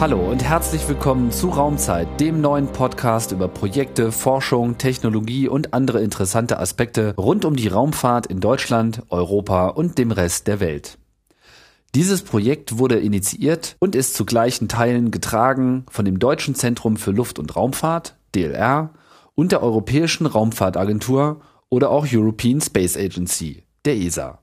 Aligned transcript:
Hallo 0.00 0.30
und 0.30 0.44
herzlich 0.44 0.88
willkommen 0.88 1.32
zu 1.32 1.48
Raumzeit, 1.48 2.20
dem 2.20 2.40
neuen 2.40 2.68
Podcast 2.68 3.32
über 3.32 3.48
Projekte, 3.48 4.12
Forschung, 4.12 4.78
Technologie 4.78 5.48
und 5.48 5.74
andere 5.74 6.00
interessante 6.02 6.60
Aspekte 6.60 7.16
rund 7.18 7.44
um 7.44 7.56
die 7.56 7.66
Raumfahrt 7.66 8.26
in 8.26 8.38
Deutschland, 8.38 9.02
Europa 9.10 9.66
und 9.66 9.98
dem 9.98 10.12
Rest 10.12 10.46
der 10.46 10.60
Welt. 10.60 10.98
Dieses 11.96 12.22
Projekt 12.22 12.78
wurde 12.78 13.00
initiiert 13.00 13.74
und 13.80 13.96
ist 13.96 14.14
zu 14.14 14.24
gleichen 14.24 14.68
Teilen 14.68 15.10
getragen 15.10 15.84
von 15.90 16.04
dem 16.04 16.20
Deutschen 16.20 16.54
Zentrum 16.54 16.96
für 16.96 17.10
Luft- 17.10 17.40
und 17.40 17.56
Raumfahrt, 17.56 18.14
DLR, 18.36 18.90
und 19.34 19.50
der 19.50 19.64
Europäischen 19.64 20.26
Raumfahrtagentur 20.26 21.40
oder 21.70 21.90
auch 21.90 22.06
European 22.08 22.60
Space 22.60 22.96
Agency, 22.96 23.64
der 23.84 23.96
ESA. 23.96 24.38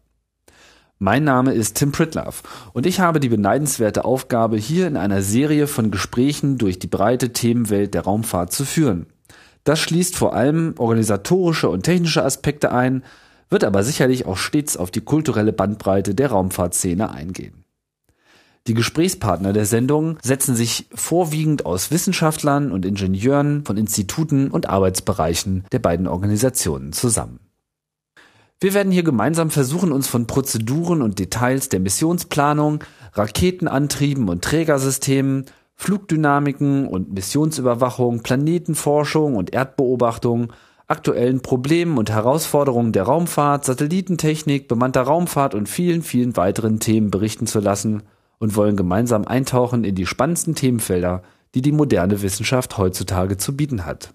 Mein 0.97 1.25
Name 1.25 1.51
ist 1.51 1.75
Tim 1.75 1.91
Pritloff 1.91 2.41
und 2.73 2.85
ich 2.85 3.01
habe 3.01 3.19
die 3.19 3.27
beneidenswerte 3.27 4.05
Aufgabe, 4.05 4.55
hier 4.55 4.87
in 4.87 4.95
einer 4.95 5.21
Serie 5.21 5.67
von 5.67 5.91
Gesprächen 5.91 6.57
durch 6.57 6.79
die 6.79 6.87
breite 6.87 7.33
Themenwelt 7.33 7.93
der 7.93 8.03
Raumfahrt 8.03 8.53
zu 8.53 8.63
führen. 8.63 9.07
Das 9.65 9.79
schließt 9.79 10.15
vor 10.15 10.33
allem 10.33 10.75
organisatorische 10.77 11.69
und 11.69 11.83
technische 11.83 12.23
Aspekte 12.23 12.71
ein, 12.71 13.03
wird 13.49 13.65
aber 13.65 13.83
sicherlich 13.83 14.25
auch 14.25 14.37
stets 14.37 14.77
auf 14.77 14.89
die 14.89 15.01
kulturelle 15.01 15.51
Bandbreite 15.51 16.15
der 16.15 16.29
Raumfahrtszene 16.29 17.11
eingehen. 17.11 17.65
Die 18.67 18.73
Gesprächspartner 18.73 19.51
der 19.51 19.65
Sendung 19.65 20.17
setzen 20.23 20.55
sich 20.55 20.87
vorwiegend 20.95 21.65
aus 21.65 21.91
Wissenschaftlern 21.91 22.71
und 22.71 22.85
Ingenieuren 22.85 23.65
von 23.65 23.75
Instituten 23.75 24.49
und 24.49 24.69
Arbeitsbereichen 24.69 25.65
der 25.73 25.79
beiden 25.79 26.07
Organisationen 26.07 26.93
zusammen. 26.93 27.44
Wir 28.65 28.73
werden 28.73 28.91
hier 28.91 29.03
gemeinsam 29.03 29.51
versuchen, 29.51 29.91
uns 29.91 30.07
von 30.07 30.25
Prozeduren 30.25 31.03
und 31.03 31.19
Details 31.19 31.69
der 31.69 31.79
Missionsplanung, 31.79 32.83
Raketenantrieben 33.13 34.27
und 34.27 34.43
Trägersystemen, 34.43 35.45
Flugdynamiken 35.75 36.87
und 36.87 37.13
Missionsüberwachung, 37.13 38.23
Planetenforschung 38.23 39.35
und 39.35 39.53
Erdbeobachtung, 39.53 40.51
aktuellen 40.87 41.41
Problemen 41.41 41.99
und 41.99 42.09
Herausforderungen 42.09 42.91
der 42.91 43.03
Raumfahrt, 43.03 43.65
Satellitentechnik, 43.65 44.67
bemannter 44.67 45.03
Raumfahrt 45.03 45.53
und 45.53 45.69
vielen, 45.69 46.01
vielen 46.01 46.35
weiteren 46.35 46.79
Themen 46.79 47.11
berichten 47.11 47.45
zu 47.45 47.59
lassen 47.59 48.01
und 48.39 48.55
wollen 48.55 48.75
gemeinsam 48.75 49.27
eintauchen 49.27 49.83
in 49.83 49.93
die 49.93 50.07
spannendsten 50.07 50.55
Themenfelder, 50.55 51.21
die 51.53 51.61
die 51.61 51.71
moderne 51.71 52.23
Wissenschaft 52.23 52.79
heutzutage 52.79 53.37
zu 53.37 53.55
bieten 53.55 53.85
hat. 53.85 54.14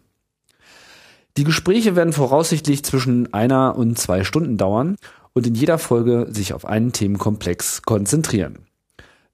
Die 1.40 1.44
Gespräche 1.44 1.96
werden 1.96 2.12
voraussichtlich 2.12 2.82
zwischen 2.82 3.32
einer 3.32 3.74
und 3.74 3.98
zwei 3.98 4.24
Stunden 4.24 4.58
dauern 4.58 4.96
und 5.32 5.46
in 5.46 5.54
jeder 5.54 5.78
Folge 5.78 6.26
sich 6.28 6.52
auf 6.52 6.66
einen 6.66 6.92
Themenkomplex 6.92 7.80
konzentrieren. 7.80 8.66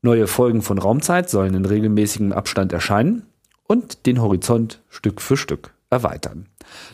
Neue 0.03 0.28
Folgen 0.28 0.62
von 0.62 0.78
Raumzeit 0.78 1.28
sollen 1.28 1.55
in 1.55 1.65
regelmäßigem 1.65 2.31
Abstand 2.31 2.72
erscheinen 2.72 3.25
und 3.66 4.06
den 4.06 4.22
Horizont 4.22 4.84
Stück 4.89 5.21
für 5.21 5.37
Stück 5.37 5.75
erweitern. 5.91 6.47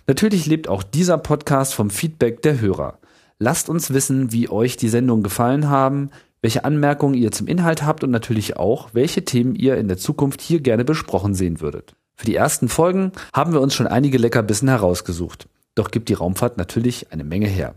Natürlich 0.07 0.47
lebt 0.47 0.67
auch 0.67 0.83
dieser 0.83 1.19
Podcast 1.19 1.75
vom 1.75 1.91
Feedback 1.91 2.41
der 2.41 2.63
Hörer. 2.63 2.99
Lasst 3.39 3.69
uns 3.69 3.93
wissen, 3.93 4.33
wie 4.33 4.49
euch 4.49 4.79
die 4.79 4.89
Sendungen 4.89 5.23
gefallen 5.23 5.69
haben, 5.69 6.09
welche 6.41 6.65
Anmerkungen 6.65 7.17
ihr 7.17 7.33
zum 7.33 7.49
Inhalt 7.49 7.85
habt 7.85 8.03
und 8.03 8.13
natürlich 8.13 8.57
auch, 8.57 8.89
welche 8.95 9.27
Themen 9.27 9.57
ihr 9.57 9.77
in 9.77 9.89
der 9.89 9.99
Zukunft 9.99 10.41
hier 10.41 10.61
gerne 10.61 10.87
besprochen 10.87 11.35
sehen 11.35 11.61
würdet. 11.61 11.97
Für 12.15 12.27
die 12.27 12.37
ersten 12.37 12.69
Folgen 12.69 13.13
haben 13.33 13.53
wir 13.53 13.61
uns 13.61 13.75
schon 13.75 13.87
einige 13.87 14.19
Leckerbissen 14.19 14.69
herausgesucht. 14.69 15.49
Doch 15.75 15.91
gibt 15.91 16.09
die 16.09 16.15
Raumfahrt 16.15 16.57
natürlich 16.59 17.13
eine 17.13 17.25
Menge 17.25 17.49
her. 17.49 17.75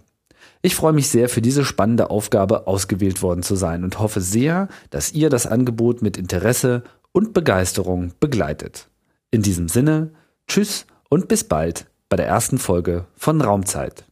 Ich 0.61 0.75
freue 0.75 0.93
mich 0.93 1.09
sehr, 1.09 1.29
für 1.29 1.41
diese 1.41 1.63
spannende 1.63 2.09
Aufgabe 2.09 2.67
ausgewählt 2.67 3.21
worden 3.21 3.43
zu 3.43 3.55
sein 3.55 3.83
und 3.83 3.99
hoffe 3.99 4.21
sehr, 4.21 4.67
dass 4.89 5.13
ihr 5.13 5.29
das 5.29 5.47
Angebot 5.47 6.01
mit 6.01 6.17
Interesse 6.17 6.83
und 7.11 7.33
Begeisterung 7.33 8.13
begleitet. 8.19 8.89
In 9.31 9.41
diesem 9.41 9.69
Sinne, 9.69 10.11
tschüss 10.47 10.85
und 11.09 11.27
bis 11.27 11.43
bald 11.43 11.87
bei 12.09 12.17
der 12.17 12.27
ersten 12.27 12.57
Folge 12.57 13.05
von 13.15 13.41
Raumzeit. 13.41 14.05